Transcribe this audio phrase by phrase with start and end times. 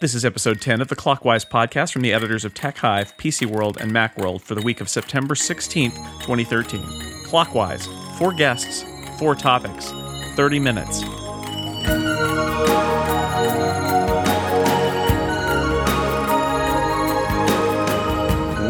[0.00, 3.76] This is episode 10 of the Clockwise podcast from the editors of TechHive, PC World,
[3.82, 6.82] and Macworld for the week of September 16th, 2013.
[7.26, 8.82] Clockwise, four guests,
[9.18, 9.90] four topics,
[10.36, 11.02] 30 minutes.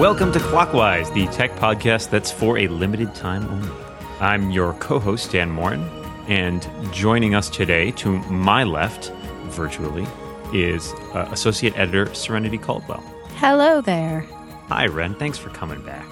[0.01, 3.71] Welcome to Clockwise, the tech podcast that's for a limited time only.
[4.19, 5.89] I'm your co host, Dan Moren,
[6.27, 9.13] and joining us today to my left,
[9.45, 10.09] virtually,
[10.53, 13.03] is uh, Associate Editor Serenity Caldwell.
[13.37, 14.21] Hello there.
[14.69, 15.15] Hi, Ren.
[15.15, 16.07] Thanks for coming back.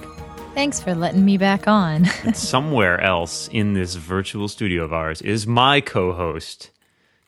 [0.54, 2.06] Thanks for letting me back on.
[2.24, 6.70] And somewhere else in this virtual studio of ours is my co host,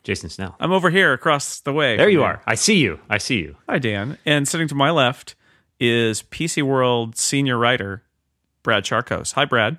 [0.03, 0.55] Jason Snell.
[0.59, 1.95] I'm over here across the way.
[1.95, 2.41] There from you are.
[2.45, 2.99] I see you.
[3.09, 3.55] I see you.
[3.69, 4.17] Hi, Dan.
[4.25, 5.35] And sitting to my left
[5.79, 8.03] is PC World senior writer,
[8.63, 9.33] Brad Chacos.
[9.33, 9.77] Hi, Brad.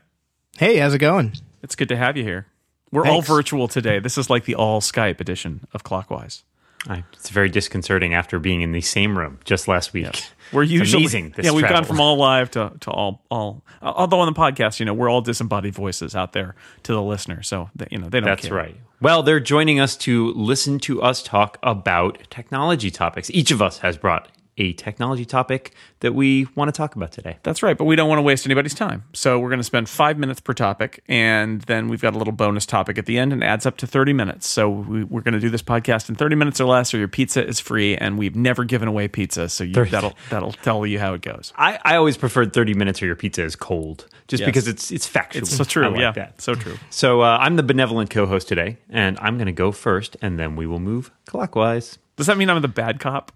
[0.56, 1.32] Hey, how's it going?
[1.62, 2.46] It's good to have you here.
[2.90, 4.00] We're all virtual today.
[4.00, 6.44] This is like the all Skype edition of Clockwise.
[6.88, 10.24] I, it's very disconcerting after being in the same room just last week.
[10.52, 11.34] We're usually amazing.
[11.40, 13.62] Yeah, we've gone from all live to, to all all.
[13.80, 17.42] Although on the podcast, you know, we're all disembodied voices out there to the listener,
[17.42, 18.28] so you know they don't.
[18.28, 18.56] That's care.
[18.56, 18.76] right.
[19.00, 23.30] Well, they're joining us to listen to us talk about technology topics.
[23.30, 27.38] Each of us has brought a technology topic that we want to talk about today.
[27.42, 29.04] That's right, but we don't want to waste anybody's time.
[29.14, 32.32] So we're going to spend five minutes per topic, and then we've got a little
[32.34, 34.46] bonus topic at the end, and adds up to 30 minutes.
[34.46, 37.08] So we, we're going to do this podcast in 30 minutes or less, or your
[37.08, 40.98] pizza is free, and we've never given away pizza, so you, that'll that'll tell you
[40.98, 41.52] how it goes.
[41.56, 44.46] I, I always preferred 30 minutes or your pizza is cold, just Yes.
[44.48, 45.42] because it's it's factual.
[45.42, 46.42] It's so true, I like yeah, that.
[46.42, 46.76] so true.
[46.90, 50.56] So uh, I'm the benevolent co-host today, and I'm going to go first, and then
[50.56, 51.98] we will move clockwise.
[52.16, 53.32] Does that mean I'm the bad cop?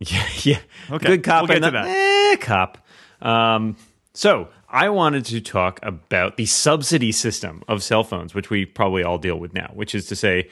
[0.08, 0.60] Yeah, yeah.
[0.90, 2.78] Okay, Good cop we'll and the eh, cop.
[3.20, 3.76] Um,
[4.14, 9.02] so I wanted to talk about the subsidy system of cell phones, which we probably
[9.02, 9.70] all deal with now.
[9.74, 10.48] Which is to say,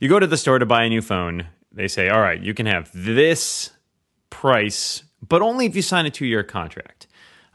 [0.00, 1.46] you go to the store to buy a new phone.
[1.72, 3.70] They say, "All right, you can have this
[4.28, 7.06] price, but only if you sign a two-year contract."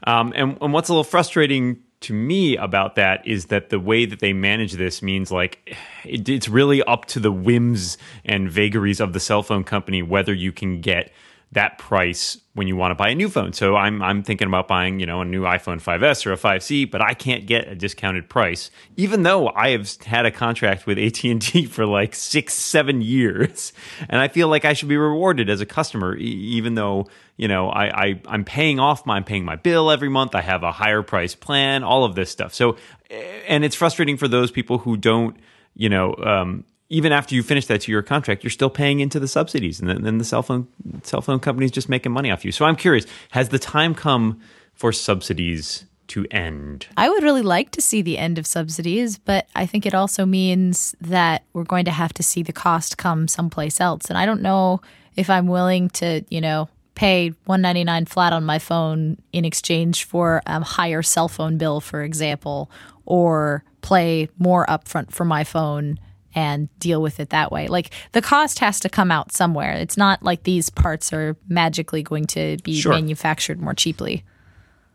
[0.04, 4.04] Um, and, and what's a little frustrating to me about that is that the way
[4.04, 9.00] that they manage this means like it, it's really up to the whims and vagaries
[9.00, 11.10] of the cell phone company whether you can get
[11.52, 13.52] that price when you want to buy a new phone.
[13.52, 16.90] So I'm I'm thinking about buying, you know, a new iPhone 5S or a 5C,
[16.90, 20.98] but I can't get a discounted price even though I have had a contract with
[20.98, 23.72] AT&T for like 6 7 years.
[24.08, 27.68] And I feel like I should be rewarded as a customer even though, you know,
[27.68, 30.34] I, I I'm paying off my I'm paying my bill every month.
[30.34, 32.54] I have a higher price plan, all of this stuff.
[32.54, 32.76] So
[33.46, 35.36] and it's frustrating for those people who don't,
[35.74, 39.28] you know, um, even after you finish that two-year contract, you're still paying into the
[39.28, 40.68] subsidies, and then, the cell phone
[41.02, 42.52] cell phone company's just making money off you.
[42.52, 44.40] So I'm curious: has the time come
[44.74, 46.86] for subsidies to end?
[46.96, 50.24] I would really like to see the end of subsidies, but I think it also
[50.24, 54.06] means that we're going to have to see the cost come someplace else.
[54.06, 54.80] And I don't know
[55.16, 60.42] if I'm willing to, you know, pay 199 flat on my phone in exchange for
[60.46, 62.70] a higher cell phone bill, for example,
[63.04, 65.98] or play more upfront for my phone
[66.36, 67.66] and deal with it that way.
[67.66, 69.72] Like the cost has to come out somewhere.
[69.72, 72.92] It's not like these parts are magically going to be Sure.
[72.92, 74.22] manufactured more cheaply.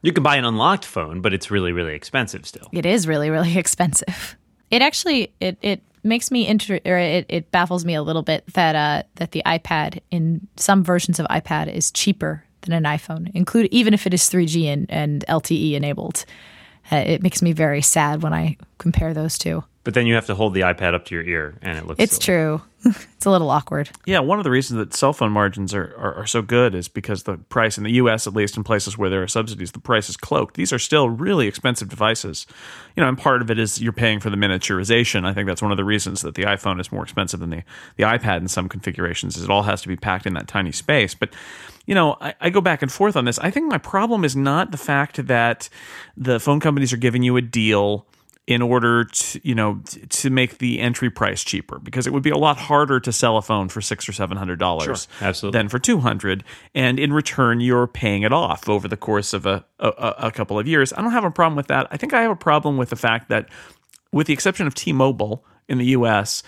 [0.04, 2.70] You can buy an unlocked phone, but it's really really expensive still.
[2.72, 4.38] It is really, really expensive.
[4.70, 8.46] It actually it it makes me inter or it, it baffles me a little bit
[8.54, 13.30] that uh that the iPad in some versions of iPad is cheaper than an iPhone,
[13.36, 16.26] include even if it is 3G and, and LTE enabled.
[16.92, 19.64] Uh, it makes me very sad when I compare those two.
[19.84, 22.00] But then you have to hold the iPad up to your ear, and it looks.
[22.00, 22.38] It's silly.
[22.38, 22.62] true.
[22.86, 23.90] it's a little awkward.
[24.06, 26.88] Yeah, one of the reasons that cell phone margins are, are, are so good is
[26.88, 29.80] because the price in the US, at least in places where there are subsidies, the
[29.80, 30.56] price is cloaked.
[30.56, 32.48] These are still really expensive devices.
[32.96, 35.26] You know, and part of it is you're paying for the miniaturization.
[35.26, 37.64] I think that's one of the reasons that the iPhone is more expensive than the,
[37.98, 40.72] the iPad in some configurations, is it all has to be packed in that tiny
[40.72, 41.14] space.
[41.14, 41.34] But
[41.86, 43.38] you know, I, I go back and forth on this.
[43.40, 45.70] I think my problem is not the fact that
[46.18, 48.06] the phone companies are giving you a deal
[48.48, 52.24] in order to you know t- to make the entry price cheaper because it would
[52.24, 55.52] be a lot harder to sell a phone for six or seven hundred dollars Sure,
[55.52, 56.44] than for two hundred
[56.74, 60.58] and in return you're paying it off over the course of a, a a couple
[60.58, 60.92] of years.
[60.94, 61.88] I don't have a problem with that.
[61.92, 63.48] I think i have a problem with the fact that
[64.12, 66.44] with the exception of t-mobile in the us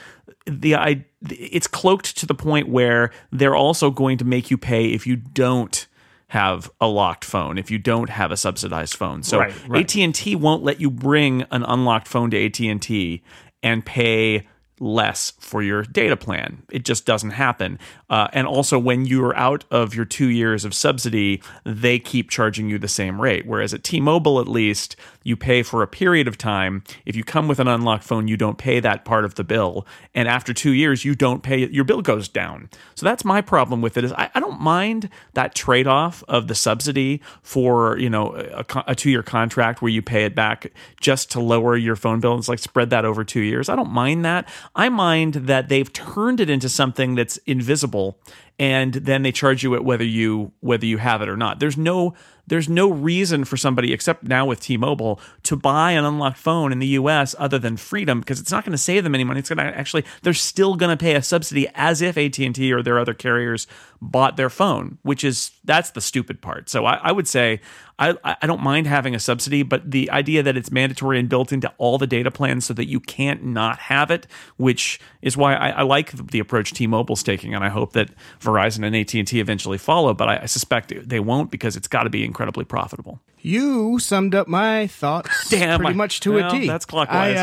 [0.46, 4.88] the I, it's cloaked to the point where they're also going to make you pay
[4.88, 5.88] if you don't
[6.34, 9.96] have a locked phone if you don't have a subsidized phone so Right, right.
[9.98, 13.22] AT&T won't let you bring an unlocked phone to AT&T
[13.62, 14.48] and pay
[14.80, 16.64] less for your data plan.
[16.72, 17.78] It just doesn't happen.
[18.10, 22.68] Uh, and also, when you're out of your two years of subsidy, they keep charging
[22.68, 23.46] you the same rate.
[23.46, 26.84] Whereas at T-Mobile, at least, you pay for a period of time.
[27.06, 29.86] If you come with an unlocked phone, you don't pay that part of the bill.
[30.14, 32.70] And after two years, you don't pay your bill goes down.
[32.96, 36.48] So that's my problem with it is I, I don't mind that trade off of
[36.48, 40.72] the subsidy for, you know, a, a two year contract where you pay it back
[41.00, 42.38] just to lower your phone bill.
[42.38, 43.70] It's like spread that over two years.
[43.70, 44.48] I don't mind that.
[44.76, 48.18] I mind that they've turned it into something that's invisible
[48.60, 51.60] and then they charge you it whether you whether you have it or not.
[51.60, 52.14] There's no
[52.48, 56.80] there's no reason for somebody except now with T-Mobile to buy an unlocked phone in
[56.80, 59.40] the US other than freedom because it's not going to save them any money.
[59.40, 62.84] It's going to actually they're still going to pay a subsidy as if AT&T or
[62.84, 63.68] their other carriers
[64.02, 66.70] bought their phone, which is that's the stupid part.
[66.70, 67.62] So I, I would say
[68.00, 71.54] I, I don't mind having a subsidy, but the idea that it's mandatory and built
[71.54, 74.26] into all the data plans so that you can't not have it,
[74.58, 78.10] which is why I, I like the approach T-Mobile's taking, and I hope that
[78.42, 80.14] Verizon and AT and T eventually follow.
[80.14, 83.20] But I, I suspect they won't because it's got to be incredibly profitable.
[83.42, 86.66] You summed up my thoughts Damn, pretty I- much to well, a T.
[86.68, 87.38] that's clockwise.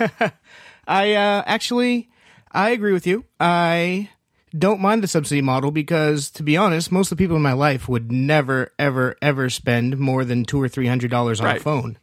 [0.00, 0.30] I, uh,
[0.86, 2.08] I uh, actually,
[2.50, 3.24] I agree with you.
[3.38, 4.08] I
[4.56, 7.52] don't mind the subsidy model because, to be honest, most of the people in my
[7.52, 11.60] life would never, ever, ever spend more than two or three hundred dollars on a
[11.60, 11.98] phone.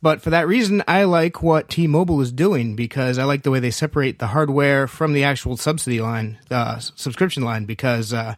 [0.00, 3.60] But for that reason, I like what T-Mobile is doing because I like the way
[3.60, 7.64] they separate the hardware from the actual subsidy line, uh, subscription line.
[7.64, 8.36] Because uh,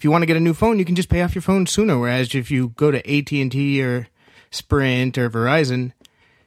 [0.00, 1.66] if you want to get a new phone, you can just pay off your phone
[1.66, 1.98] sooner.
[1.98, 4.08] Whereas if you go to AT and T or
[4.50, 5.92] Sprint or Verizon,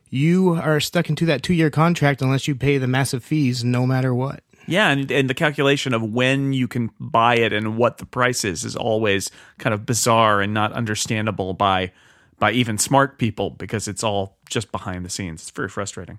[0.10, 4.12] you are stuck into that two-year contract unless you pay the massive fees, no matter
[4.12, 4.42] what.
[4.66, 8.44] Yeah, and, and the calculation of when you can buy it and what the price
[8.44, 9.30] is is always
[9.60, 11.92] kind of bizarre and not understandable by
[12.40, 15.42] by even smart people because it's all just behind the scenes.
[15.42, 16.18] It's very frustrating.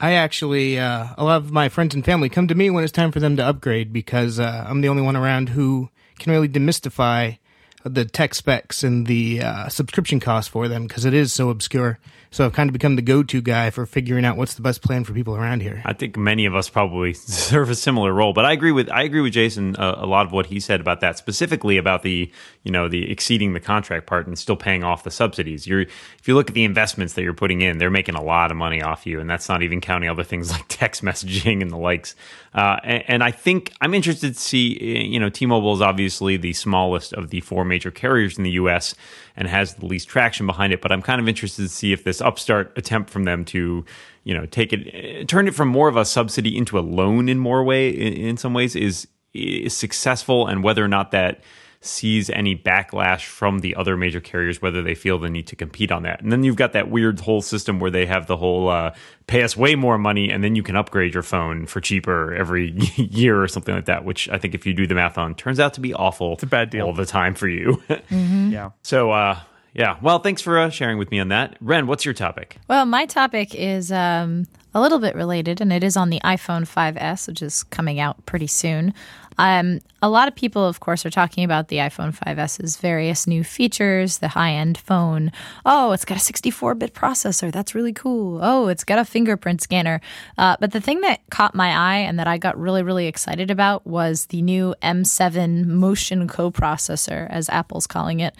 [0.00, 2.92] I actually, uh, a lot of my friends and family come to me when it's
[2.92, 6.48] time for them to upgrade because uh, I'm the only one around who can really
[6.48, 7.38] demystify
[7.84, 11.98] the tech specs and the uh, subscription costs for them because it is so obscure.
[12.34, 15.04] So I've kind of become the go-to guy for figuring out what's the best plan
[15.04, 15.80] for people around here.
[15.84, 19.04] I think many of us probably serve a similar role, but I agree with I
[19.04, 22.28] agree with Jason uh, a lot of what he said about that, specifically about the
[22.64, 25.68] you know the exceeding the contract part and still paying off the subsidies.
[25.68, 28.50] You're if you look at the investments that you're putting in, they're making a lot
[28.50, 31.70] of money off you, and that's not even counting other things like text messaging and
[31.70, 32.16] the likes.
[32.52, 36.36] Uh, and, and I think I'm interested to see uh, you know T-Mobile is obviously
[36.36, 38.96] the smallest of the four major carriers in the U.S.
[39.36, 42.04] and has the least traction behind it, but I'm kind of interested to see if
[42.04, 43.84] this upstart attempt from them to
[44.24, 47.38] you know take it turn it from more of a subsidy into a loan in
[47.38, 51.40] more way in, in some ways is is successful and whether or not that
[51.84, 55.92] sees any backlash from the other major carriers whether they feel the need to compete
[55.92, 58.68] on that and then you've got that weird whole system where they have the whole
[58.68, 58.94] uh,
[59.26, 62.70] pay us way more money and then you can upgrade your phone for cheaper every
[62.96, 65.60] year or something like that which i think if you do the math on turns
[65.60, 66.86] out to be awful it's a bad deal.
[66.86, 68.70] all the time for you Yeah.
[68.82, 69.38] so uh
[69.74, 72.86] yeah well thanks for uh, sharing with me on that ren what's your topic Well,
[72.86, 74.46] my topic is um,
[74.76, 78.24] a little bit related, and it is on the iPhone 5S, which is coming out
[78.26, 78.92] pretty soon.
[79.38, 83.42] Um, a lot of people, of course, are talking about the iPhone 5S's various new
[83.42, 85.32] features, the high end phone.
[85.64, 87.50] Oh, it's got a 64 bit processor.
[87.50, 88.40] That's really cool.
[88.42, 90.00] Oh, it's got a fingerprint scanner.
[90.36, 93.50] Uh, but the thing that caught my eye and that I got really, really excited
[93.50, 98.34] about was the new M7 motion coprocessor, as Apple's calling it.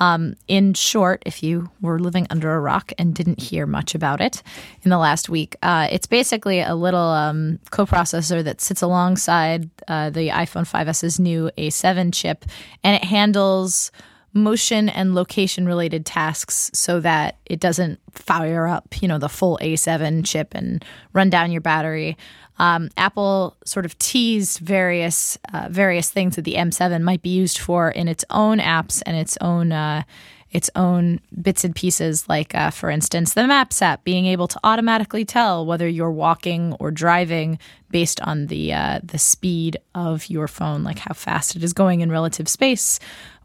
[0.00, 4.20] Um, in short, if you were living under a rock and didn't hear much about
[4.20, 4.42] it
[4.82, 10.08] in the last week, uh, it's basically a little um, coprocessor that sits alongside uh,
[10.10, 12.46] the iPhone 5s's new A7 chip,
[12.82, 13.92] and it handles
[14.32, 19.58] motion and location related tasks so that it doesn't fire up, you know, the full
[19.60, 22.16] A7 chip and run down your battery.
[22.58, 27.58] Um, Apple sort of teased various uh, various things that the M7 might be used
[27.58, 30.02] for in its own apps and its own uh,
[30.50, 32.28] its own bits and pieces.
[32.28, 36.74] Like, uh, for instance, the Maps app being able to automatically tell whether you're walking
[36.74, 37.58] or driving
[37.90, 42.00] based on the uh, the speed of your phone, like how fast it is going
[42.00, 42.98] in relative space,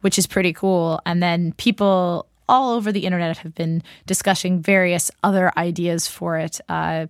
[0.05, 1.01] which is pretty cool.
[1.07, 6.61] And then people all over the internet have been discussing various other ideas for it.
[6.69, 7.07] Uh,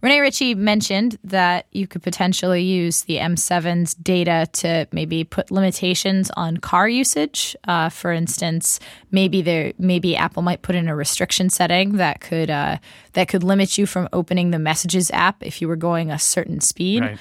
[0.00, 6.28] Rene Ritchie mentioned that you could potentially use the M7's data to maybe put limitations
[6.36, 7.54] on car usage.
[7.68, 8.80] Uh, for instance,
[9.12, 12.78] maybe there, maybe Apple might put in a restriction setting that could uh,
[13.12, 16.60] that could limit you from opening the Messages app if you were going a certain
[16.60, 17.02] speed.
[17.02, 17.18] Right.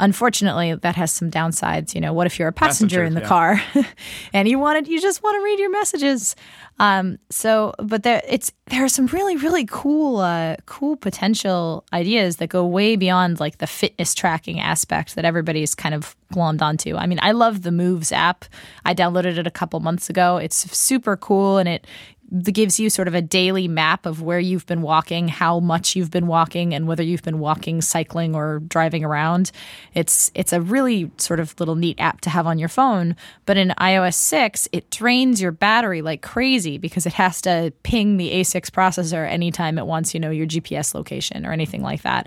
[0.00, 1.94] Unfortunately, that has some downsides.
[1.94, 3.28] You know, what if you're a passenger, Passenger, in the yeah.
[3.28, 3.62] car
[4.32, 6.34] and you wanted you just want to read your messages?
[6.78, 12.36] Um, so, but there it's there are some really really cool uh, cool potential ideas
[12.36, 16.96] that go way beyond like the fitness tracking aspect that everybody's kind of glommed onto.
[16.96, 18.46] I mean, I love the Moves app.
[18.86, 20.38] I downloaded it a couple months ago.
[20.38, 21.86] It's super cool and it
[22.30, 26.10] gives you sort of a daily map of where you've been walking, how much you've
[26.10, 29.50] been walking, and whether you've been walking, cycling, or driving around.
[29.94, 33.16] It's it's a really sort of little neat app to have on your phone.
[33.46, 38.16] But in iOS six, it drains your battery like crazy because it has to ping
[38.16, 42.26] the A6 processor anytime it wants, you know, your GPS location or anything like that.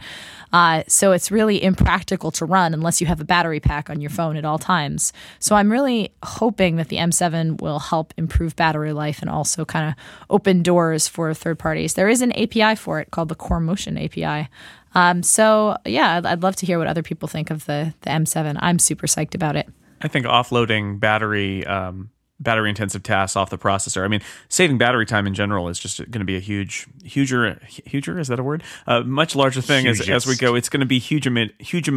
[0.54, 4.12] Uh, so it's really impractical to run unless you have a battery pack on your
[4.12, 5.12] phone at all times.
[5.40, 9.90] So I'm really hoping that the M7 will help improve battery life and also kind
[9.90, 9.96] of
[10.30, 11.96] open doors for third parties.
[11.96, 14.48] There is an API for it called the Core Motion API.
[14.96, 18.12] Um, so yeah, I'd, I'd love to hear what other people think of the the
[18.12, 18.58] M7.
[18.60, 19.68] I'm super psyched about it.
[20.02, 22.12] I think offloading battery um,
[22.44, 24.04] battery intensive tasks off the processor.
[24.04, 27.60] I mean, saving battery time in general is just going to be a huge, huger,
[27.66, 28.64] huger is that a word?
[28.88, 30.56] A uh, much larger thing as, as we go.
[30.56, 31.28] It's going to be huge,
[31.60, 31.90] huge,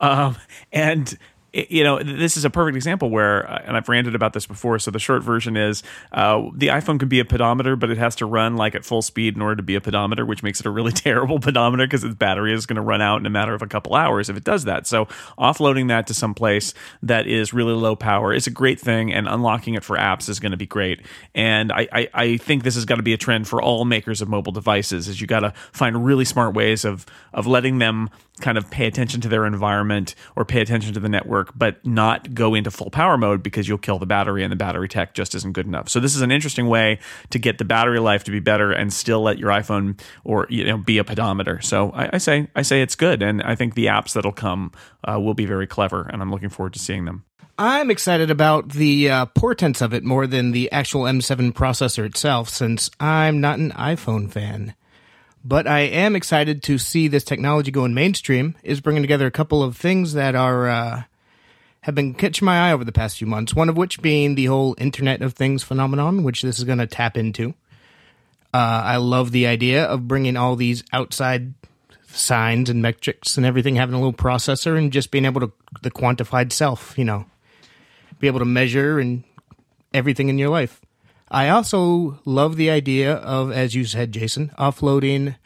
[0.00, 0.36] um,
[0.72, 1.18] and
[1.52, 4.78] you know, this is a perfect example where, uh, and I've ranted about this before.
[4.78, 8.14] So the short version is uh, the iPhone can be a pedometer, but it has
[8.16, 10.66] to run like at full speed in order to be a pedometer, which makes it
[10.66, 13.54] a really terrible pedometer because its battery is going to run out in a matter
[13.54, 14.86] of a couple hours if it does that.
[14.86, 15.06] So
[15.38, 19.26] offloading that to some place that is really low power is a great thing, and
[19.26, 21.00] unlocking it for apps is going to be great.
[21.34, 24.20] And I, I, I think this has got to be a trend for all makers
[24.20, 25.08] of mobile devices.
[25.08, 28.86] Is you got to find really smart ways of of letting them kind of pay
[28.86, 32.90] attention to their environment or pay attention to the network, but not go into full
[32.90, 35.88] power mode because you'll kill the battery and the battery tech just isn't good enough.
[35.88, 36.98] So this is an interesting way
[37.30, 40.64] to get the battery life to be better and still let your iPhone or you
[40.64, 41.60] know be a pedometer.
[41.60, 44.72] So I, I say I say it's good, and I think the apps that'll come
[45.04, 47.24] uh, will be very clever, and I'm looking forward to seeing them.
[47.58, 52.48] I'm excited about the uh, portents of it more than the actual M7 processor itself,
[52.48, 54.74] since I'm not an iPhone fan.
[55.44, 58.56] But I am excited to see this technology going mainstream.
[58.62, 61.02] Is bringing together a couple of things that are uh,
[61.82, 63.54] have been catching my eye over the past few months.
[63.54, 66.86] One of which being the whole Internet of Things phenomenon, which this is going to
[66.86, 67.54] tap into.
[68.52, 71.54] Uh, I love the idea of bringing all these outside
[72.08, 75.90] signs and metrics and everything having a little processor and just being able to the
[75.90, 77.26] quantified self, you know,
[78.18, 79.22] be able to measure and
[79.94, 80.80] everything in your life.
[81.30, 85.36] I also love the idea of, as you said, Jason, offloading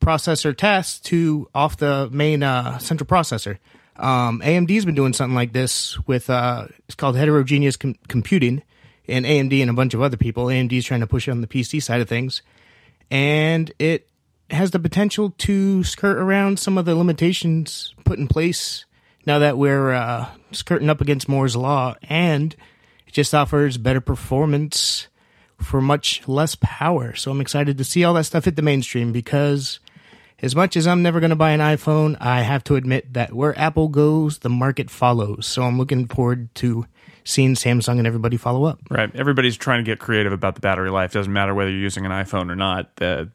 [0.00, 3.58] processor tasks to off the main uh, central processor.
[3.98, 8.62] Um, AMD's been doing something like this with uh, it's called heterogeneous com- computing,
[9.08, 10.46] and AMD and a bunch of other people.
[10.46, 12.42] AMD's trying to push it on the PC side of things,
[13.10, 14.08] and it
[14.50, 18.86] has the potential to skirt around some of the limitations put in place
[19.26, 22.54] now that we're uh, skirting up against Moore's law, and
[23.06, 25.08] it just offers better performance
[25.58, 27.14] for much less power.
[27.14, 29.80] So I'm excited to see all that stuff hit the mainstream because
[30.40, 33.32] as much as I'm never going to buy an iPhone, I have to admit that
[33.32, 35.46] where Apple goes, the market follows.
[35.46, 36.86] So I'm looking forward to
[37.24, 38.80] seeing Samsung and everybody follow up.
[38.88, 39.14] Right.
[39.14, 41.12] Everybody's trying to get creative about the battery life.
[41.12, 42.96] Doesn't matter whether you're using an iPhone or not.
[42.96, 43.30] The,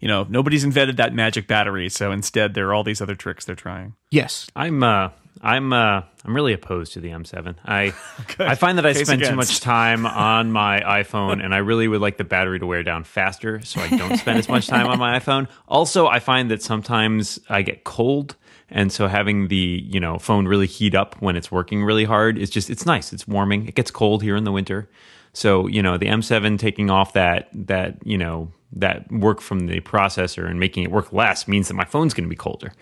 [0.00, 1.88] you know, nobody's invented that magic battery.
[1.88, 3.94] So instead, there are all these other tricks they're trying.
[4.10, 4.46] Yes.
[4.54, 5.10] I'm uh,
[5.42, 7.56] I'm uh, I'm really opposed to the M7.
[7.64, 7.94] I
[8.38, 9.30] I find that I Case spend against.
[9.30, 12.82] too much time on my iPhone, and I really would like the battery to wear
[12.82, 15.48] down faster, so I don't spend as much time on my iPhone.
[15.66, 18.36] Also, I find that sometimes I get cold,
[18.68, 22.36] and so having the you know phone really heat up when it's working really hard
[22.36, 23.12] is just it's nice.
[23.12, 23.66] It's warming.
[23.66, 24.90] It gets cold here in the winter,
[25.32, 29.80] so you know the M7 taking off that that you know that work from the
[29.80, 32.72] processor and making it work less means that my phone's going to be colder.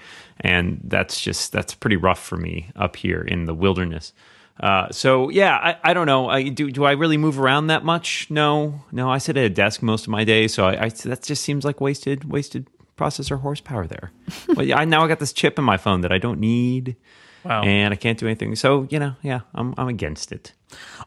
[0.40, 4.12] And that's just that's pretty rough for me up here in the wilderness.
[4.60, 6.28] Uh, so yeah I, I don't know.
[6.28, 8.26] I, do, do I really move around that much?
[8.28, 8.82] No.
[8.92, 11.42] No I sit at a desk most of my day so I, I that just
[11.42, 14.12] seems like wasted wasted processor horsepower there.
[14.54, 16.96] But I now I got this chip in my phone that I don't need
[17.44, 17.62] wow.
[17.62, 18.54] and I can't do anything.
[18.56, 20.52] So you know yeah I'm, I'm against it.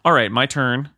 [0.03, 0.89] All right my turn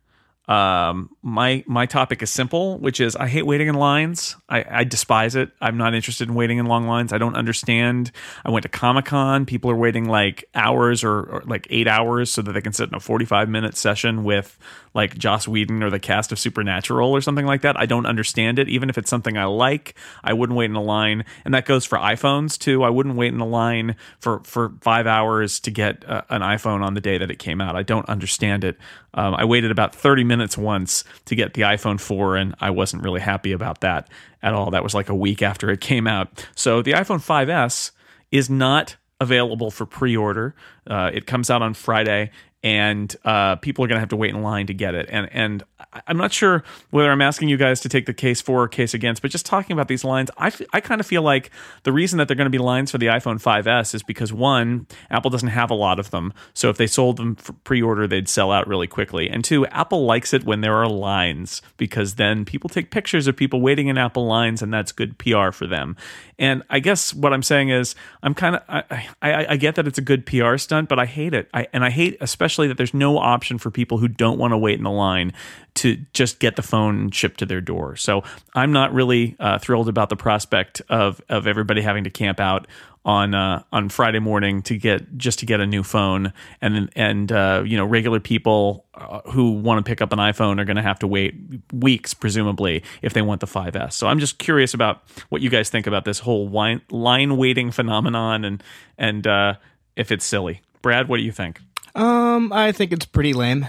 [0.46, 4.36] um, my my topic is simple, which is I hate waiting in lines.
[4.46, 5.50] I, I despise it.
[5.58, 7.14] I'm not interested in waiting in long lines.
[7.14, 8.12] I don't understand.
[8.44, 9.46] I went to Comic Con.
[9.46, 12.90] People are waiting like hours or, or, like eight hours so that they can sit
[12.90, 14.58] in a 45 minute session with
[14.92, 17.80] like Joss Whedon or the cast of Supernatural or something like that.
[17.80, 18.68] I don't understand it.
[18.68, 21.24] Even if it's something I like, I wouldn't wait in a line.
[21.46, 22.84] And that goes for iPhones too.
[22.84, 26.82] I wouldn't wait in a line for for five hours to get uh, an iPhone
[26.82, 27.76] on the day that it came out.
[27.76, 28.76] I don't understand it.
[29.14, 33.02] Um, I waited about 30 minutes once to get the iPhone 4, and I wasn't
[33.02, 34.08] really happy about that
[34.42, 34.70] at all.
[34.70, 36.46] That was like a week after it came out.
[36.54, 37.92] So the iPhone 5S
[38.32, 40.54] is not available for pre order.
[40.86, 42.30] Uh, it comes out on Friday.
[42.64, 45.06] And uh, people are going to have to wait in line to get it.
[45.10, 45.62] And and
[46.06, 48.94] I'm not sure whether I'm asking you guys to take the case for or case
[48.94, 51.50] against, but just talking about these lines, I, f- I kind of feel like
[51.84, 54.86] the reason that they're going to be lines for the iPhone 5s is because one,
[55.10, 58.28] Apple doesn't have a lot of them, so if they sold them for pre-order, they'd
[58.28, 59.28] sell out really quickly.
[59.28, 63.36] And two, Apple likes it when there are lines because then people take pictures of
[63.36, 65.96] people waiting in Apple lines, and that's good PR for them.
[66.38, 69.86] And I guess what I'm saying is, I'm kind of I, I, I get that
[69.86, 71.48] it's a good PR stunt, but I hate it.
[71.54, 74.58] I, and I hate especially that there's no option for people who don't want to
[74.58, 75.32] wait in the line
[75.74, 77.96] to just get the phone shipped to their door.
[77.96, 78.22] So
[78.54, 82.66] I'm not really uh, thrilled about the prospect of of everybody having to camp out
[83.04, 87.30] on uh, on Friday morning to get just to get a new phone, and and
[87.30, 90.76] uh, you know regular people uh, who want to pick up an iPhone are going
[90.76, 91.34] to have to wait
[91.72, 93.92] weeks, presumably, if they want the 5S.
[93.92, 97.70] So I'm just curious about what you guys think about this whole line, line waiting
[97.70, 98.62] phenomenon, and
[98.96, 99.54] and uh,
[99.96, 100.62] if it's silly.
[100.80, 101.60] Brad, what do you think?
[101.94, 103.66] Um, I think it's pretty lame.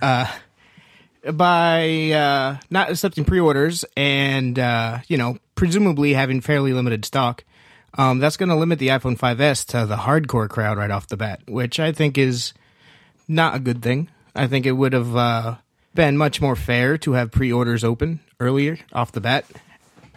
[0.00, 0.30] Uh,
[1.32, 7.44] by uh, not accepting pre-orders and uh, you know presumably having fairly limited stock,
[7.94, 11.16] um, that's going to limit the iPhone 5s to the hardcore crowd right off the
[11.16, 12.52] bat, which I think is
[13.26, 14.08] not a good thing.
[14.34, 15.56] I think it would have uh,
[15.94, 19.46] been much more fair to have pre-orders open earlier off the bat.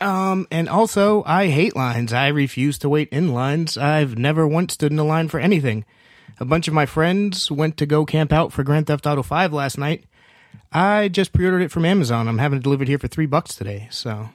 [0.01, 2.13] Um, and also, I hate lines.
[2.13, 3.77] I refuse to wait in lines.
[3.77, 5.85] I've never once stood in a line for anything.
[6.39, 9.53] A bunch of my friends went to go camp out for Grand Theft Auto 5
[9.53, 10.05] last night.
[10.71, 12.27] I just pre-ordered it from Amazon.
[12.27, 13.87] I'm having it delivered here for three bucks today.
[13.91, 14.29] So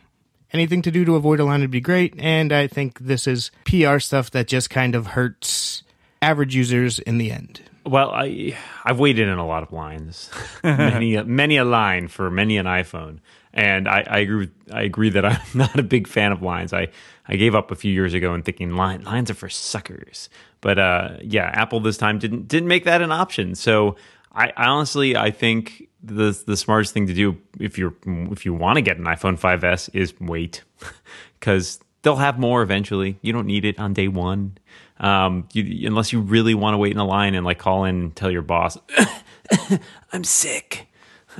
[0.52, 2.14] anything to do to avoid a line would be great.
[2.18, 5.82] And I think this is PR stuff that just kind of hurts
[6.22, 7.60] average users in the end.
[7.86, 10.30] Well, I I've waited in a lot of lines,
[10.64, 13.18] many a, many a line for many an iPhone,
[13.52, 14.38] and I, I agree.
[14.38, 16.72] With, I agree that I'm not a big fan of lines.
[16.72, 16.88] I
[17.26, 20.28] I gave up a few years ago and thinking line, lines are for suckers.
[20.60, 23.54] But uh, yeah, Apple this time didn't didn't make that an option.
[23.54, 23.96] So
[24.32, 28.52] I, I honestly I think the the smartest thing to do if you're if you
[28.52, 30.62] want to get an iPhone 5s is wait
[31.40, 33.18] because they'll have more eventually.
[33.22, 34.58] You don't need it on day one,
[34.98, 37.96] um, you, unless you really want to wait in a line and like call in
[37.96, 38.78] and tell your boss,
[40.12, 40.88] "I'm sick."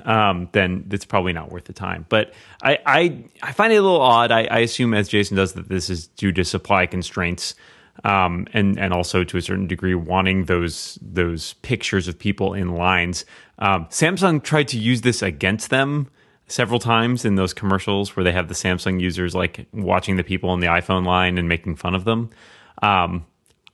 [0.04, 2.06] Um, then it's probably not worth the time.
[2.08, 4.30] But I I, I find it a little odd.
[4.30, 7.54] I, I assume as Jason does that this is due to supply constraints.
[8.02, 12.74] Um, and and also to a certain degree wanting those those pictures of people in
[12.74, 13.24] lines.
[13.60, 16.10] Um, Samsung tried to use this against them
[16.46, 20.52] several times in those commercials where they have the Samsung users like watching the people
[20.54, 22.30] in the iPhone line and making fun of them.
[22.82, 23.26] Um,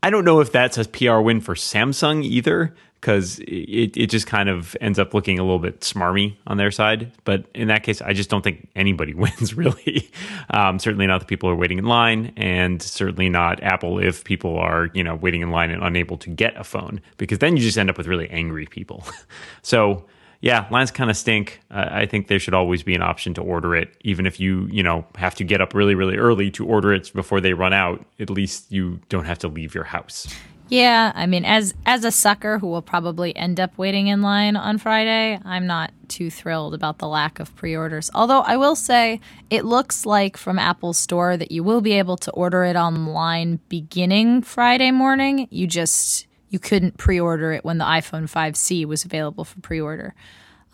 [0.03, 4.27] I don't know if that's a PR win for Samsung either, because it, it just
[4.27, 7.11] kind of ends up looking a little bit smarmy on their side.
[7.25, 10.11] But in that case, I just don't think anybody wins really.
[10.51, 14.25] Um, certainly not the people who are waiting in line, and certainly not Apple if
[14.25, 17.57] people are you know waiting in line and unable to get a phone, because then
[17.57, 19.05] you just end up with really angry people.
[19.63, 20.05] so
[20.43, 21.61] yeah, lines kind of stink.
[21.71, 24.69] Uh, I think there should always be an option to order it, even if you
[24.71, 27.73] you know have to get up really really early to order it before they run
[27.73, 28.05] out.
[28.19, 30.27] At least you don't have to leave your house.
[30.71, 34.55] Yeah, I mean, as as a sucker who will probably end up waiting in line
[34.55, 38.09] on Friday, I'm not too thrilled about the lack of pre-orders.
[38.15, 42.17] Although I will say, it looks like from Apple's store that you will be able
[42.19, 45.49] to order it online beginning Friday morning.
[45.51, 50.15] You just you couldn't pre-order it when the iPhone 5C was available for pre-order.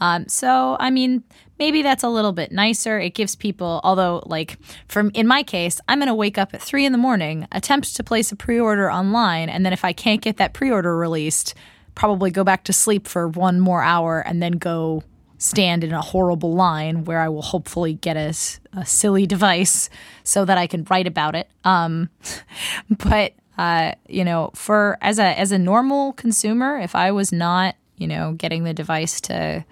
[0.00, 1.24] Um, so, I mean,
[1.58, 2.98] maybe that's a little bit nicer.
[2.98, 6.62] It gives people, although, like, from in my case, I'm going to wake up at
[6.62, 9.92] three in the morning, attempt to place a pre order online, and then if I
[9.92, 11.54] can't get that pre order released,
[11.94, 15.02] probably go back to sleep for one more hour and then go
[15.38, 18.34] stand in a horrible line where I will hopefully get a,
[18.72, 19.90] a silly device
[20.24, 21.48] so that I can write about it.
[21.64, 22.10] Um,
[22.90, 27.74] but, uh, you know, for as a as a normal consumer, if I was not
[27.96, 29.64] you know, getting the device to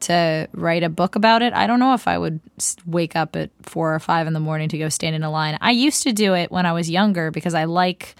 [0.00, 1.52] to write a book about it.
[1.54, 2.40] I don't know if I would
[2.84, 5.56] wake up at four or five in the morning to go stand in a line.
[5.60, 8.14] I used to do it when I was younger because I like.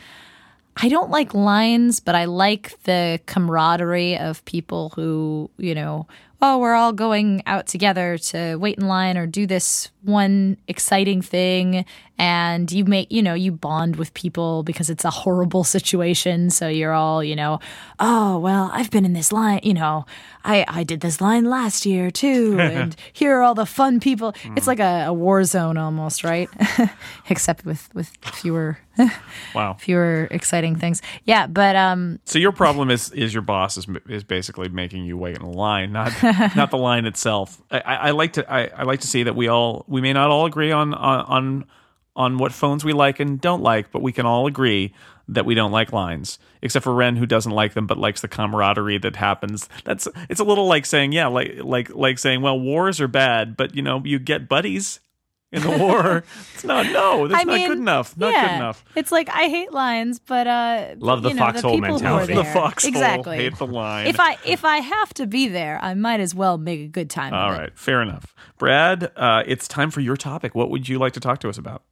[0.76, 6.08] I don't like lines, but I like the camaraderie of people who, you know,
[6.46, 11.22] oh, we're all going out together to wait in line or do this one exciting
[11.22, 11.86] thing.
[12.18, 16.50] And you make, you know, you bond with people because it's a horrible situation.
[16.50, 17.60] So you're all, you know,
[17.98, 20.04] oh, well, I've been in this line, you know,
[20.44, 22.56] I, I did this line last year too.
[22.60, 24.34] and here are all the fun people.
[24.56, 26.48] It's like a, a war zone almost, right?
[27.30, 28.78] Except with, with fewer.
[29.56, 29.74] Wow.
[29.74, 31.02] fewer exciting things.
[31.24, 35.16] Yeah, but um So your problem is is your boss is is basically making you
[35.16, 36.12] wait in line, not
[36.56, 37.60] not the line itself.
[37.70, 40.30] I, I, like to I, I like to see that we all we may not
[40.30, 41.64] all agree on on on,
[42.16, 44.94] on what phones we like and don't like, but we can all agree
[45.28, 48.28] that we don't like lines, except for Ren, who doesn't like them but likes the
[48.28, 49.68] camaraderie that happens.
[49.84, 53.56] That's it's a little like saying, yeah, like like like saying, well, wars are bad,
[53.56, 55.00] but you know, you get buddies
[55.54, 56.24] in the war.
[56.54, 58.16] it's not no, that's I not mean, good enough.
[58.16, 58.84] Not yeah, good enough.
[58.94, 61.98] It's like I hate lines, but uh, Love the you know, foxhole people who are
[62.00, 62.34] mentality.
[62.34, 62.52] The there.
[62.52, 63.36] foxhole, exactly.
[63.38, 64.06] hate the line.
[64.06, 67.08] If I if I have to be there, I might as well make a good
[67.08, 67.32] time.
[67.32, 67.58] All of it.
[67.58, 68.34] right, fair enough.
[68.58, 70.54] Brad, uh, it's time for your topic.
[70.54, 71.82] What would you like to talk to us about?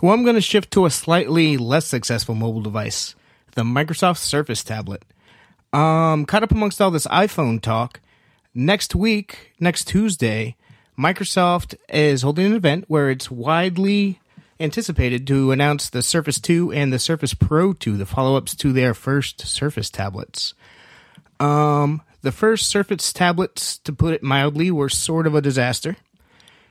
[0.00, 3.16] Well, I'm going to shift to a slightly less successful mobile device,
[3.54, 5.04] the Microsoft Surface tablet.
[5.72, 8.00] Um, caught up amongst all this iPhone talk.
[8.54, 10.56] Next week, next Tuesday,
[10.98, 14.20] Microsoft is holding an event where it's widely
[14.58, 18.72] anticipated to announce the Surface 2 and the Surface Pro 2, the follow ups to
[18.72, 20.54] their first Surface tablets.
[21.38, 25.96] Um, the first Surface tablets, to put it mildly, were sort of a disaster.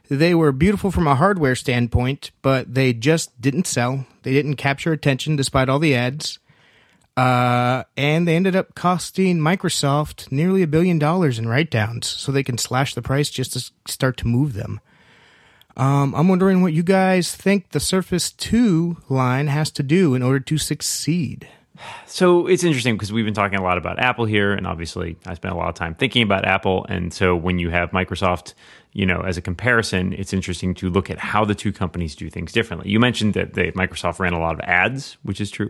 [0.09, 4.05] They were beautiful from a hardware standpoint, but they just didn't sell.
[4.23, 6.39] They didn't capture attention despite all the ads.
[7.17, 12.31] Uh, and they ended up costing Microsoft nearly a billion dollars in write downs so
[12.31, 14.79] they can slash the price just to start to move them.
[15.75, 20.21] Um, I'm wondering what you guys think the Surface 2 line has to do in
[20.21, 21.47] order to succeed.
[22.05, 25.33] So it's interesting because we've been talking a lot about Apple here, and obviously I
[25.33, 26.85] spent a lot of time thinking about Apple.
[26.89, 28.53] And so when you have Microsoft,
[28.93, 32.29] you know, as a comparison, it's interesting to look at how the two companies do
[32.29, 32.89] things differently.
[32.89, 35.69] You mentioned that they, Microsoft ran a lot of ads, which is true.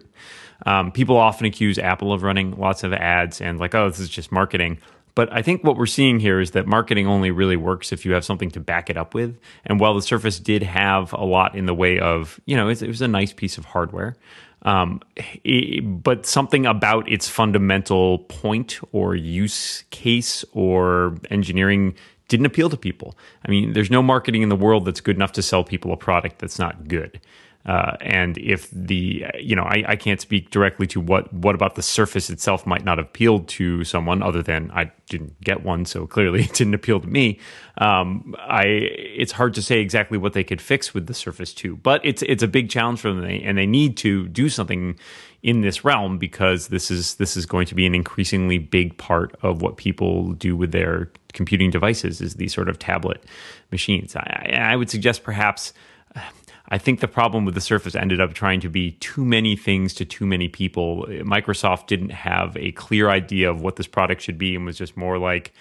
[0.65, 4.09] Um, people often accuse Apple of running lots of ads and like, oh, this is
[4.09, 4.79] just marketing.
[5.17, 8.13] But I think what we're seeing here is that marketing only really works if you
[8.13, 9.35] have something to back it up with.
[9.65, 12.83] And while the Surface did have a lot in the way of, you know, it,
[12.83, 14.15] it was a nice piece of hardware,
[14.63, 15.01] um,
[15.45, 21.95] i- but something about its fundamental point or use case or engineering
[22.27, 23.17] didn't appeal to people.
[23.45, 25.97] I mean, there's no marketing in the world that's good enough to sell people a
[25.97, 27.21] product that's not good.
[27.67, 31.75] Uh, and if the you know I, I can't speak directly to what what about
[31.75, 35.83] the surface itself might not have appealed to someone other than I didn't get one
[35.85, 37.39] so clearly it didn't appeal to me.
[37.77, 41.75] Um, I it's hard to say exactly what they could fix with the surface 2
[41.77, 44.97] but it's it's a big challenge for them and they need to do something
[45.43, 49.35] in this realm because this is this is going to be an increasingly big part
[49.41, 53.23] of what people do with their computing devices is these sort of tablet
[53.71, 54.15] machines.
[54.15, 55.73] I, I would suggest perhaps
[56.69, 59.93] I think the problem with the Surface ended up trying to be too many things
[59.95, 61.05] to too many people.
[61.07, 64.97] Microsoft didn't have a clear idea of what this product should be and was just
[64.97, 65.53] more like,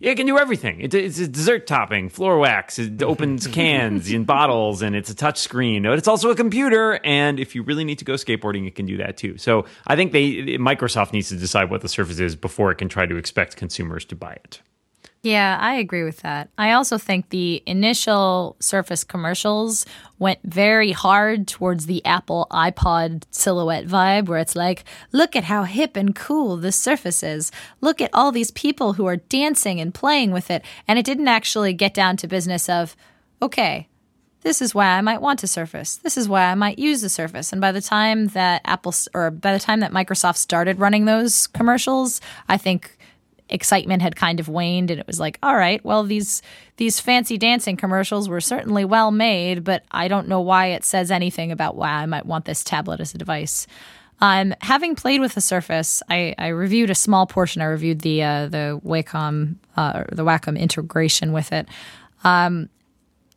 [0.00, 0.80] yeah, it can do everything.
[0.80, 2.78] It's a, it's a dessert topping, floor wax.
[2.78, 5.84] It opens cans and bottles, and it's a touch screen.
[5.84, 7.00] But it's also a computer.
[7.04, 9.38] And if you really need to go skateboarding, it can do that too.
[9.38, 12.88] So I think they Microsoft needs to decide what the Surface is before it can
[12.88, 14.60] try to expect consumers to buy it.
[15.24, 16.50] Yeah, I agree with that.
[16.58, 19.86] I also think the initial Surface commercials
[20.18, 25.62] went very hard towards the Apple iPod silhouette vibe, where it's like, look at how
[25.64, 27.50] hip and cool this Surface is.
[27.80, 30.62] Look at all these people who are dancing and playing with it.
[30.86, 32.94] And it didn't actually get down to business of,
[33.40, 33.88] okay,
[34.42, 35.96] this is why I might want a Surface.
[35.96, 37.50] This is why I might use the Surface.
[37.50, 41.46] And by the time that Apple or by the time that Microsoft started running those
[41.46, 42.93] commercials, I think
[43.48, 46.40] excitement had kind of waned and it was like all right well these
[46.78, 51.10] these fancy dancing commercials were certainly well made but i don't know why it says
[51.10, 53.66] anything about why i might want this tablet as a device
[54.20, 57.60] um, having played with the Surface, I, I reviewed a small portion.
[57.60, 61.68] I reviewed the uh, the Wacom uh, the Wacom integration with it.
[62.22, 62.68] Um,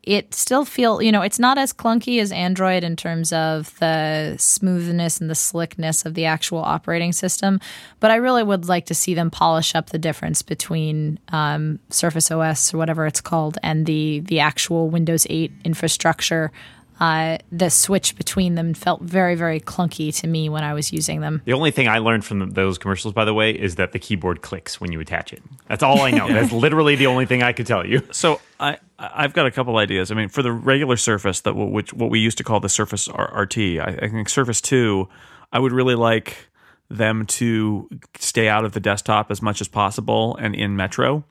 [0.08, 4.36] it still feel you know it's not as clunky as android in terms of the
[4.38, 7.60] smoothness and the slickness of the actual operating system
[8.00, 12.32] but i really would like to see them polish up the difference between um, surface
[12.32, 16.52] os or whatever it's called and the the actual windows 8 infrastructure
[17.00, 21.22] uh, the switch between them felt very very clunky to me when i was using
[21.22, 24.00] them The only thing I learned from those commercials, by the way, is that the
[24.00, 25.42] keyboard clicks when you attach it.
[25.68, 26.28] That's all I know.
[26.34, 28.02] That's literally the only thing I could tell you.
[28.12, 30.12] So I I've got a couple ideas.
[30.12, 33.08] I mean, for the regular Surface that which what we used to call the Surface
[33.08, 35.08] RT, I, I think Surface Two,
[35.52, 36.50] I would really like
[36.90, 41.24] them to stay out of the desktop as much as possible and in Metro.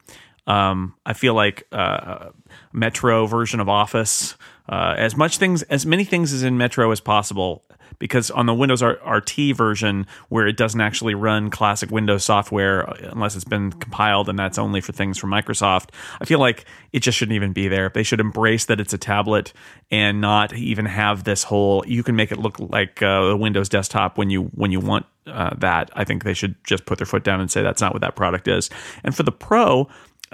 [0.46, 2.30] Um, I feel like uh,
[2.72, 4.37] Metro version of Office,
[4.68, 7.62] uh, as much things as many things as in Metro as possible.
[7.98, 13.37] Because on the Windows RT version, where it doesn't actually run classic Windows software unless
[13.37, 17.16] it's been compiled, and that's only for things from Microsoft, I feel like it just
[17.16, 17.88] shouldn't even be there.
[17.88, 19.54] They should embrace that it's a tablet
[19.90, 21.85] and not even have this whole.
[21.87, 25.06] You can make it look like uh, a Windows desktop when you when you want
[25.26, 25.90] uh, that.
[25.94, 28.16] I think they should just put their foot down and say that's not what that
[28.16, 28.68] product is.
[29.04, 29.88] And for the Pro,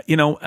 [0.07, 0.38] you know,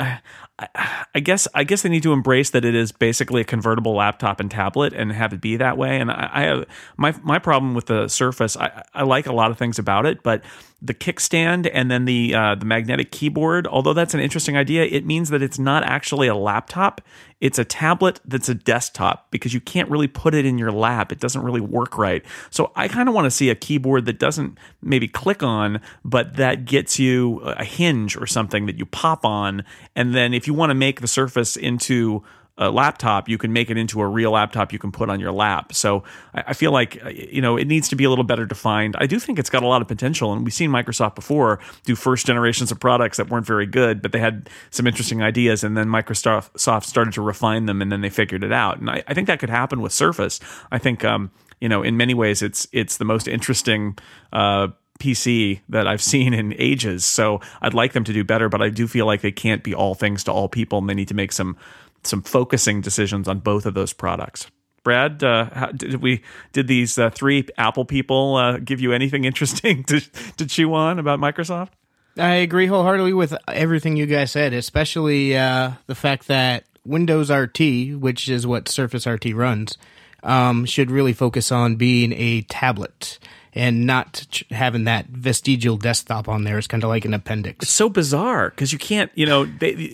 [0.57, 0.67] uh,
[1.13, 4.39] I guess I guess they need to embrace that it is basically a convertible laptop
[4.39, 5.99] and tablet and have it be that way.
[5.99, 6.65] And I, I have
[6.97, 8.55] my my problem with the Surface.
[8.57, 10.43] I, I like a lot of things about it, but
[10.81, 13.67] the kickstand and then the uh, the magnetic keyboard.
[13.67, 17.01] Although that's an interesting idea, it means that it's not actually a laptop.
[17.41, 21.11] It's a tablet that's a desktop because you can't really put it in your lap.
[21.11, 22.23] It doesn't really work right.
[22.49, 26.37] So I kind of want to see a keyboard that doesn't maybe click on, but
[26.37, 29.63] that gets you a hinge or something that you pop on,
[29.95, 32.23] and then if you want to make the Surface into
[32.57, 35.31] a laptop, you can make it into a real laptop you can put on your
[35.31, 35.73] lap.
[35.73, 36.03] So
[36.33, 38.95] I, I, feel like uh, you know it needs to be a little better defined.
[38.97, 41.95] I do think it's got a lot of potential, and we've seen Microsoft before do
[41.95, 45.75] first generations of products that weren't very good, but they had some interesting ideas, and
[45.75, 48.79] then Microsoft started to refine them, and then they figured it out.
[48.79, 50.39] And I, I think that could happen with Surface.
[50.71, 53.97] I think um, you know in many ways it's it's the most interesting.
[54.31, 57.05] Uh, PC that I've seen in ages.
[57.05, 59.73] So I'd like them to do better, but I do feel like they can't be
[59.73, 61.57] all things to all people, and they need to make some
[62.03, 64.47] some focusing decisions on both of those products.
[64.83, 66.21] Brad, uh, how, did we
[66.53, 69.99] did these uh, three Apple people uh, give you anything interesting to
[70.37, 71.69] to chew on about Microsoft?
[72.17, 77.99] I agree wholeheartedly with everything you guys said, especially uh, the fact that Windows RT,
[77.99, 79.77] which is what Surface RT runs,
[80.23, 83.19] um, should really focus on being a tablet
[83.55, 87.63] and not having that vestigial desktop on there is kind of like an appendix.
[87.63, 89.45] It's so bizarre because you can't, you know,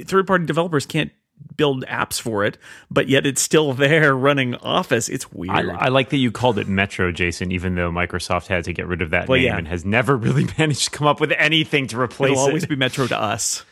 [0.06, 1.12] third party developers can't
[1.58, 2.58] build apps for it,
[2.90, 5.10] but yet it's still there running Office.
[5.10, 5.70] It's weird.
[5.70, 8.88] I, I, like that you called it Metro, Jason, even though Microsoft had to get
[8.88, 9.58] rid of that well, name yeah.
[9.58, 12.48] and has never really managed to come up with anything to replace It'll it.
[12.48, 13.64] always be Metro to us.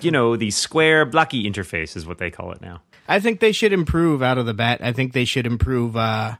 [0.00, 2.82] you know, the square blocky interface is what they call it now.
[3.06, 4.80] I think they should improve out of the bat.
[4.82, 6.36] I think they should improve uh,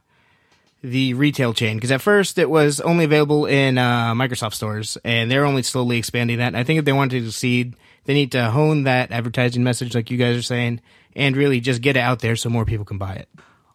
[0.89, 5.29] the retail chain because at first it was only available in uh, Microsoft stores, and
[5.29, 6.47] they're only slowly expanding that.
[6.47, 9.95] And I think if they want to succeed, they need to hone that advertising message,
[9.95, 10.81] like you guys are saying,
[11.15, 13.27] and really just get it out there so more people can buy it.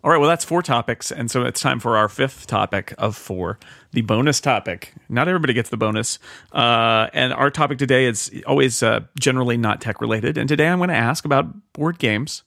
[0.03, 1.13] All right, well, that's four topics.
[1.13, 3.59] And so it's time for our fifth topic of four,
[3.93, 4.95] the bonus topic.
[5.11, 6.19] Not everybody gets the bonus.
[6.53, 10.39] Uh, and our topic today is always uh, generally not tech related.
[10.39, 12.45] And today I'm going to ask about board games.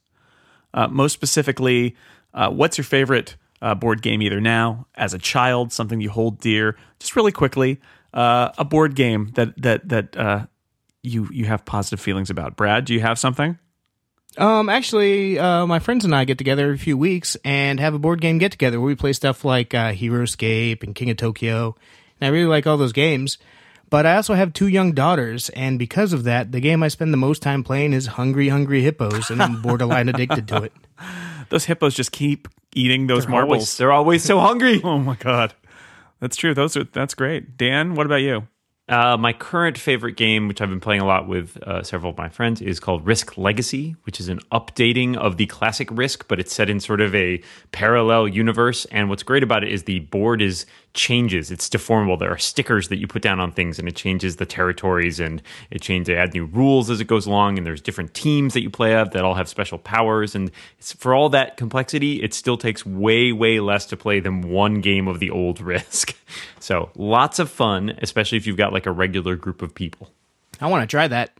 [0.73, 1.95] Uh, most specifically,
[2.33, 6.39] uh, what's your favorite uh, board game either now, as a child, something you hold
[6.39, 6.77] dear?
[6.99, 7.81] Just really quickly,
[8.13, 10.47] uh, a board game that, that, that
[11.01, 12.55] you, you have positive feelings about.
[12.55, 13.57] Brad, do you have something?
[14.37, 17.99] Um, actually, uh, my friends and I get together every few weeks and have a
[17.99, 21.75] board game get together where we play stuff like uh, Heroscape and King of Tokyo.
[22.19, 23.37] And I really like all those games.
[23.89, 27.13] But I also have two young daughters, and because of that, the game I spend
[27.13, 30.73] the most time playing is Hungry Hungry Hippos, and I'm borderline addicted to it.
[31.49, 33.51] Those hippos just keep eating those they're marbles.
[33.51, 34.81] Always, they're always so hungry.
[34.83, 35.53] oh my god,
[36.19, 36.53] that's true.
[36.53, 37.57] Those are that's great.
[37.57, 38.47] Dan, what about you?
[38.89, 42.17] Uh, my current favorite game, which I've been playing a lot with uh, several of
[42.17, 46.37] my friends, is called Risk Legacy, which is an updating of the classic Risk, but
[46.37, 48.83] it's set in sort of a parallel universe.
[48.91, 51.51] And what's great about it is the board is changes.
[51.51, 52.19] It's deformable.
[52.19, 55.41] There are stickers that you put down on things, and it changes the territories, and
[55.71, 56.07] it changes.
[56.07, 58.95] They add new rules as it goes along, and there's different teams that you play
[58.95, 60.35] of that all have special powers.
[60.35, 64.81] And for all that complexity, it still takes way, way less to play than one
[64.81, 66.15] game of the old Risk.
[66.59, 70.11] so lots of fun, especially if you've got like a regular group of people.
[70.61, 71.31] I want to try that.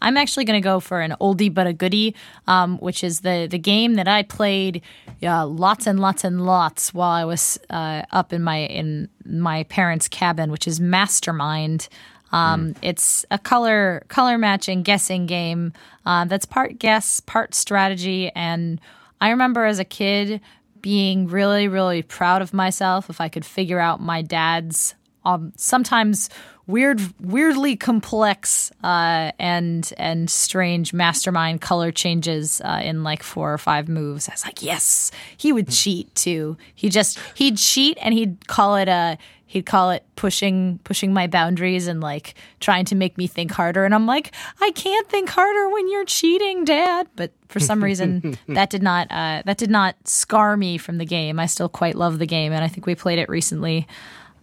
[0.00, 2.14] I'm actually going to go for an oldie but a goodie,
[2.46, 4.82] um, which is the the game that I played
[5.22, 9.64] uh, lots and lots and lots while I was uh, up in my in my
[9.64, 11.88] parents' cabin, which is Mastermind.
[12.30, 12.76] Um, mm.
[12.82, 15.72] It's a color color matching guessing game
[16.06, 18.80] uh, that's part guess, part strategy, and
[19.20, 20.40] I remember as a kid
[20.80, 26.30] being really really proud of myself if I could figure out my dad's um, sometimes
[26.68, 33.58] weird, weirdly complex uh, and and strange mastermind color changes uh, in like four or
[33.58, 34.28] five moves.
[34.28, 36.56] I was like, yes, he would cheat too.
[36.74, 41.26] He just he'd cheat and he'd call it a he'd call it pushing pushing my
[41.26, 43.84] boundaries and like trying to make me think harder.
[43.84, 47.08] And i'm like i can't think harder when you're cheating dad.
[47.16, 51.06] But for some reason that did not uh, that did not scar me from the
[51.06, 51.40] game.
[51.40, 53.86] I still quite love the game and i think we played it recently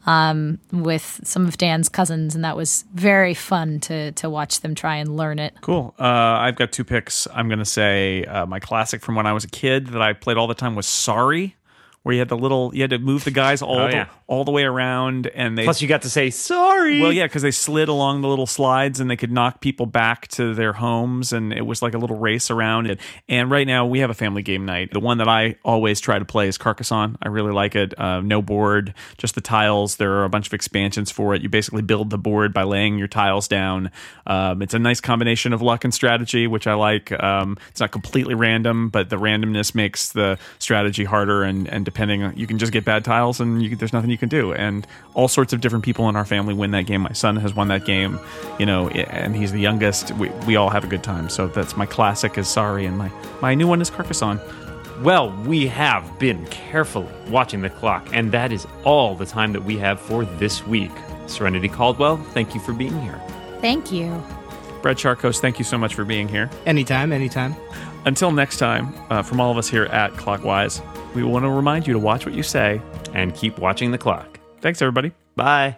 [0.06, 4.76] um, with some of Dan's cousins, and that was very fun to to watch them
[4.76, 5.54] try and learn it.
[5.62, 5.94] Cool.
[6.00, 7.28] Uh, I've got two picks.
[7.34, 10.14] I'm going to say uh, my classic from when I was a kid that I
[10.14, 11.56] played all the time was Sorry,
[12.06, 14.06] where you had the little you had to move the guys all Oh, the, yeah.
[14.28, 17.02] all the way around, and they Plus, you got to say sorry.
[17.02, 20.28] well, yeah, because they slid along the little slides and they could knock people back
[20.30, 23.00] to their homes, and it was like a little race around it.
[23.28, 24.92] And right now we have a family game night.
[24.94, 27.18] The one that I always try to play is Carcassonne.
[27.24, 28.00] I really like it.
[28.00, 29.96] Uh, no board, just the tiles.
[29.96, 31.42] There are a bunch of expansions for it.
[31.42, 33.90] You basically build the board by laying your tiles down.
[34.28, 37.12] Um, it's a nice combination of luck and strategy, which I like.
[37.24, 41.42] Um, it's not completely random, but the randomness makes the strategy harder.
[41.42, 44.18] And, and depending, on, you can just get bad tiles, and you, there's nothing you
[44.18, 44.54] can do.
[44.54, 47.00] And all sorts of different people in our family win that game.
[47.00, 48.20] My son has won that game,
[48.60, 50.12] you know, and he's the youngest.
[50.12, 51.30] We, we all have a good time.
[51.30, 53.10] So that's my classic is Sorry, and my,
[53.42, 54.42] my new one is Carcassonne.
[55.04, 59.64] Well, we have been carefully watching the clock, and that is all the time that
[59.64, 60.92] we have for this week.
[61.28, 63.22] Serenity Caldwell, thank you for being here.
[63.62, 64.22] Thank you.
[64.82, 66.50] Brett Chacos, thank you so much for being here.
[66.66, 67.56] Anytime, anytime.
[68.06, 70.82] Until next time, uh, from all of us here at Clockwise,
[71.16, 72.82] we want to remind you to watch what you say.
[73.14, 74.40] And keep watching the clock.
[74.62, 75.14] Thanks, everybody.
[75.36, 75.78] Bye.